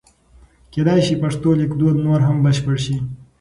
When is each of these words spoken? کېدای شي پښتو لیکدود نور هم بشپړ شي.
کېدای 0.73 0.99
شي 1.05 1.15
پښتو 1.23 1.49
لیکدود 1.61 1.95
نور 2.05 2.19
هم 2.27 2.37
بشپړ 2.45 2.75
شي. 2.85 2.95